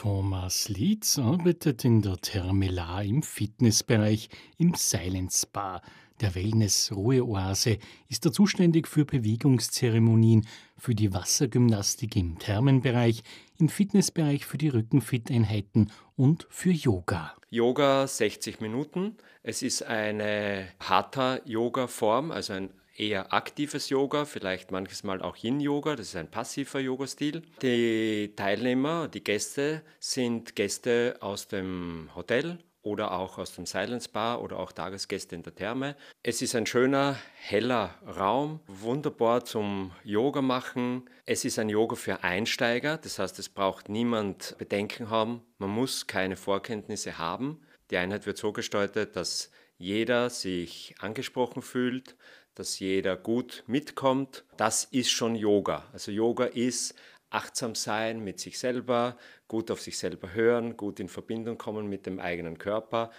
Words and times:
Thomas 0.00 0.70
Lietz 0.70 1.18
arbeitet 1.18 1.84
in 1.84 2.00
der 2.00 2.16
Thermelar 2.16 3.04
im 3.04 3.22
Fitnessbereich 3.22 4.30
im 4.56 4.72
Silent 4.74 5.30
Spa. 5.30 5.82
Der 6.22 6.34
Wellness-Ruheoase 6.34 7.76
ist 8.08 8.24
er 8.24 8.32
zuständig 8.32 8.88
für 8.88 9.04
Bewegungszeremonien, 9.04 10.46
für 10.78 10.94
die 10.94 11.12
Wassergymnastik 11.12 12.16
im 12.16 12.38
Thermenbereich, 12.38 13.22
im 13.58 13.68
Fitnessbereich 13.68 14.46
für 14.46 14.56
die 14.56 14.70
Rückenfit-Einheiten 14.70 15.92
und 16.16 16.46
für 16.48 16.70
Yoga. 16.70 17.36
Yoga 17.50 18.06
60 18.06 18.62
Minuten. 18.62 19.18
Es 19.42 19.60
ist 19.60 19.82
eine 19.82 20.68
Hatha-Yoga-Form, 20.80 22.30
also 22.30 22.54
ein 22.54 22.70
eher 22.96 23.32
aktives 23.32 23.88
Yoga, 23.88 24.24
vielleicht 24.24 24.70
manches 24.70 25.02
Mal 25.04 25.22
auch 25.22 25.36
Yin-Yoga, 25.36 25.96
das 25.96 26.08
ist 26.08 26.16
ein 26.16 26.30
passiver 26.30 26.80
Yoga-Stil. 26.80 27.42
Die 27.62 28.32
Teilnehmer, 28.36 29.08
die 29.08 29.24
Gäste 29.24 29.82
sind 29.98 30.56
Gäste 30.56 31.16
aus 31.20 31.48
dem 31.48 32.10
Hotel 32.14 32.58
oder 32.82 33.12
auch 33.12 33.38
aus 33.38 33.54
dem 33.54 33.66
Silence 33.66 34.08
Bar 34.08 34.42
oder 34.42 34.58
auch 34.58 34.72
Tagesgäste 34.72 35.34
in 35.34 35.42
der 35.42 35.54
Therme. 35.54 35.96
Es 36.22 36.42
ist 36.42 36.54
ein 36.54 36.66
schöner, 36.66 37.18
heller 37.34 37.94
Raum, 38.06 38.60
wunderbar 38.66 39.44
zum 39.44 39.92
Yoga 40.04 40.42
machen. 40.42 41.08
Es 41.26 41.44
ist 41.44 41.58
ein 41.58 41.68
Yoga 41.68 41.96
für 41.96 42.24
Einsteiger, 42.24 42.96
das 42.96 43.18
heißt, 43.18 43.38
es 43.38 43.48
braucht 43.48 43.88
niemand 43.88 44.56
Bedenken 44.58 45.10
haben, 45.10 45.42
man 45.58 45.70
muss 45.70 46.06
keine 46.06 46.36
Vorkenntnisse 46.36 47.18
haben. 47.18 47.60
Die 47.90 47.96
Einheit 47.96 48.26
wird 48.26 48.38
so 48.38 48.52
gestaltet, 48.52 49.16
dass 49.16 49.50
jeder 49.76 50.28
sich 50.28 50.94
angesprochen 51.00 51.62
fühlt, 51.62 52.14
dass 52.54 52.78
jeder 52.78 53.16
gut 53.16 53.64
mitkommt. 53.66 54.44
Das 54.56 54.84
ist 54.84 55.10
schon 55.10 55.34
Yoga. 55.34 55.84
Also 55.92 56.10
Yoga 56.12 56.44
ist 56.44 56.94
achtsam 57.30 57.74
sein 57.74 58.22
mit 58.22 58.40
sich 58.40 58.58
selber, 58.58 59.16
gut 59.48 59.70
auf 59.70 59.80
sich 59.80 59.96
selber 59.98 60.32
hören, 60.34 60.76
gut 60.76 61.00
in 61.00 61.08
Verbindung 61.08 61.56
kommen 61.58 61.88
mit 61.88 62.04
dem 62.06 62.18
eigenen 62.18 62.58
Körper, 62.58 63.10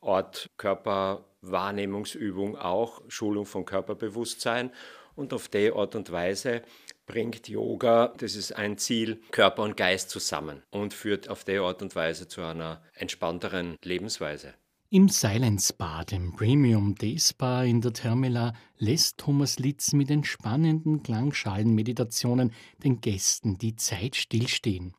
Ort 0.00 0.50
Körperwahrnehmungsübung 0.58 2.56
auch, 2.56 3.02
Schulung 3.08 3.46
von 3.46 3.64
Körperbewusstsein 3.64 4.70
und 5.16 5.32
auf 5.32 5.48
die 5.48 5.72
Art 5.72 5.94
und 5.94 6.12
Weise 6.12 6.62
bringt 7.06 7.48
Yoga, 7.48 8.14
das 8.18 8.34
ist 8.34 8.52
ein 8.52 8.78
Ziel, 8.78 9.20
Körper 9.30 9.62
und 9.62 9.76
Geist 9.76 10.10
zusammen 10.10 10.62
und 10.70 10.94
führt 10.94 11.28
auf 11.28 11.44
die 11.44 11.58
Art 11.58 11.82
und 11.82 11.94
Weise 11.94 12.28
zu 12.28 12.42
einer 12.42 12.82
entspannteren 12.94 13.76
Lebensweise. 13.82 14.54
Im 14.94 15.08
Silence 15.08 15.70
Spa, 15.70 16.04
dem 16.04 16.36
Premium 16.36 16.94
Day 16.94 17.18
Spa 17.18 17.64
in 17.64 17.80
der 17.80 17.92
Termela, 17.92 18.52
lässt 18.78 19.18
Thomas 19.18 19.58
Litz 19.58 19.92
mit 19.92 20.08
entspannenden 20.08 21.02
Klangschalenmeditationen 21.02 22.52
den 22.84 23.00
Gästen 23.00 23.58
die 23.58 23.74
Zeit 23.74 24.14
stillstehen. 24.14 24.94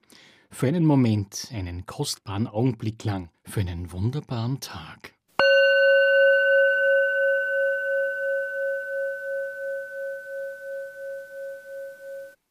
Für 0.51 0.67
einen 0.67 0.83
Moment, 0.83 1.47
einen 1.53 1.85
kostbaren 1.85 2.45
Augenblick 2.45 3.05
lang, 3.05 3.29
für 3.45 3.61
einen 3.61 3.93
wunderbaren 3.93 4.59
Tag. 4.59 5.13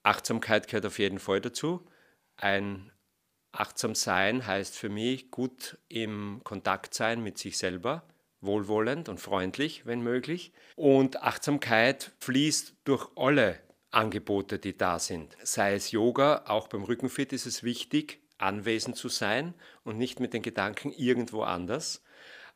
Achtsamkeit 0.03 0.67
gehört 0.69 0.87
auf 0.87 0.99
jeden 0.99 1.19
Fall 1.19 1.43
dazu. 1.43 1.87
Ein 2.39 2.91
Achtsam 3.55 3.95
sein 3.95 4.47
heißt 4.47 4.77
für 4.77 4.89
mich 4.89 5.31
gut 5.31 5.79
im 5.89 6.41
Kontakt 6.43 6.93
sein 6.93 7.23
mit 7.23 7.39
sich 7.39 7.57
selber, 7.57 8.03
wohlwollend 8.41 9.09
und 9.09 9.21
freundlich, 9.21 9.87
wenn 9.87 10.03
möglich. 10.03 10.53
Und 10.75 11.23
Achtsamkeit 11.23 12.13
fließt 12.19 12.75
durch 12.85 13.09
alle 13.17 13.61
Angebote, 13.93 14.59
die 14.59 14.77
da 14.77 14.99
sind. 14.99 15.37
Sei 15.43 15.75
es 15.75 15.93
Yoga, 15.93 16.45
auch 16.47 16.67
beim 16.67 16.83
Rückenfit 16.83 17.33
ist 17.33 17.47
es 17.47 17.63
wichtig, 17.63 18.21
anwesend 18.39 18.97
zu 18.97 19.09
sein 19.09 19.55
und 19.85 19.99
nicht 19.99 20.19
mit 20.19 20.35
den 20.35 20.43
Gedanken 20.43 20.91
irgendwo 20.91 21.43
anders. 21.43 22.03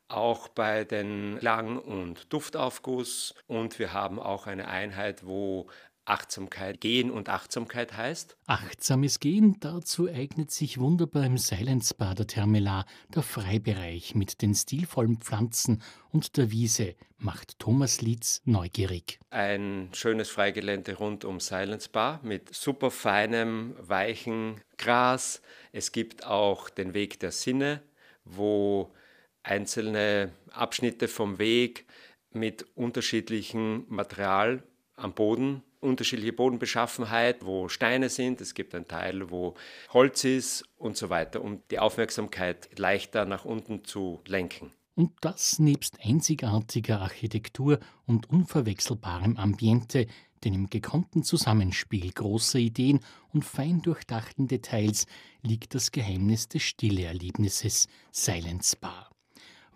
Auch 0.08 0.48
bei 0.48 0.84
den 0.84 1.36
Klang- 1.38 1.78
und 1.78 2.32
Duftaufguss. 2.32 3.34
Und 3.46 3.78
wir 3.78 3.92
haben 3.92 4.18
auch 4.18 4.46
eine 4.46 4.68
Einheit, 4.68 5.26
wo 5.26 5.68
Achtsamkeit 6.08 6.80
Gehen 6.80 7.10
und 7.10 7.28
Achtsamkeit 7.28 7.96
heißt? 7.96 8.36
Achtsames 8.46 9.20
Gehen, 9.20 9.56
dazu 9.60 10.08
eignet 10.08 10.50
sich 10.50 10.78
wunderbar 10.78 11.24
im 11.24 11.36
Silence 11.36 11.94
Bar 11.94 12.14
der 12.14 12.26
Termelar 12.26 12.86
der 13.14 13.22
Freibereich 13.22 14.14
mit 14.14 14.40
den 14.40 14.54
stilvollen 14.54 15.18
Pflanzen 15.18 15.82
und 16.10 16.36
der 16.38 16.50
Wiese 16.50 16.94
macht 17.18 17.58
Thomas 17.58 18.00
Lietz 18.00 18.40
neugierig. 18.46 19.20
Ein 19.30 19.90
schönes 19.92 20.30
Freigelände 20.30 20.94
rund 20.94 21.26
um 21.26 21.40
Silence 21.40 21.90
Bar 21.90 22.20
mit 22.22 22.54
super 22.54 22.90
feinem, 22.90 23.74
weichen 23.78 24.62
Gras. 24.78 25.42
Es 25.72 25.92
gibt 25.92 26.24
auch 26.24 26.70
den 26.70 26.94
Weg 26.94 27.20
der 27.20 27.32
Sinne, 27.32 27.82
wo 28.24 28.94
einzelne 29.42 30.32
Abschnitte 30.50 31.08
vom 31.08 31.38
Weg 31.38 31.86
mit 32.32 32.66
unterschiedlichem 32.74 33.84
Material 33.88 34.62
am 34.96 35.14
Boden. 35.14 35.62
Unterschiedliche 35.80 36.32
Bodenbeschaffenheit, 36.32 37.44
wo 37.44 37.68
Steine 37.68 38.08
sind, 38.08 38.40
es 38.40 38.54
gibt 38.54 38.74
einen 38.74 38.88
Teil, 38.88 39.30
wo 39.30 39.54
Holz 39.92 40.24
ist 40.24 40.64
und 40.76 40.96
so 40.96 41.08
weiter, 41.08 41.40
um 41.40 41.62
die 41.70 41.78
Aufmerksamkeit 41.78 42.68
leichter 42.76 43.24
nach 43.24 43.44
unten 43.44 43.84
zu 43.84 44.20
lenken. 44.26 44.72
Und 44.96 45.12
das 45.20 45.60
nebst 45.60 45.98
einzigartiger 46.02 47.00
Architektur 47.00 47.78
und 48.06 48.28
unverwechselbarem 48.28 49.36
Ambiente, 49.36 50.08
denn 50.42 50.54
im 50.54 50.68
gekonnten 50.68 51.22
Zusammenspiel 51.22 52.10
großer 52.10 52.58
Ideen 52.58 52.98
und 53.32 53.44
fein 53.44 53.80
durchdachten 53.80 54.48
Details 54.48 55.06
liegt 55.42 55.76
das 55.76 55.92
Geheimnis 55.92 56.48
des 56.48 56.62
Stilleerlebnisses 56.62 57.86
Silent 58.10 58.64
Spa 58.64 59.08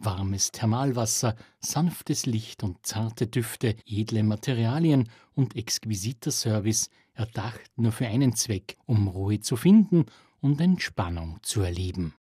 warmes 0.04 0.50
Thermalwasser, 0.50 1.36
sanftes 1.60 2.26
Licht 2.26 2.62
und 2.62 2.84
zarte 2.84 3.26
Düfte, 3.26 3.76
edle 3.86 4.22
Materialien 4.22 5.08
und 5.34 5.56
exquisiter 5.56 6.30
Service, 6.30 6.90
erdacht 7.14 7.70
nur 7.76 7.92
für 7.92 8.06
einen 8.06 8.34
Zweck, 8.34 8.76
um 8.86 9.08
Ruhe 9.08 9.40
zu 9.40 9.56
finden 9.56 10.06
und 10.40 10.60
Entspannung 10.60 11.38
zu 11.42 11.60
erleben. 11.62 12.10